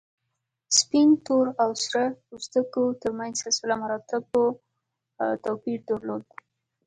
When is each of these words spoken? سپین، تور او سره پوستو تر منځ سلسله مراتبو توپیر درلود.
سپین، 0.79 1.09
تور 1.25 1.45
او 1.61 1.69
سره 1.83 2.03
پوستو 2.25 2.83
تر 3.01 3.11
منځ 3.19 3.33
سلسله 3.43 3.73
مراتبو 3.81 4.43
توپیر 5.43 5.79
درلود. 5.89 6.25